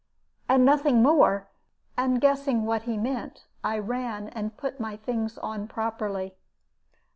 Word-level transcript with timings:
and 0.49 0.65
nothing 0.65 1.03
more. 1.03 1.47
And 1.95 2.19
guessing 2.19 2.65
what 2.65 2.81
he 2.89 2.97
meant, 2.97 3.45
I 3.63 3.77
ran 3.77 4.29
and 4.29 4.57
put 4.57 4.79
my 4.79 4.97
things 4.97 5.37
on 5.37 5.67
properly. 5.67 6.33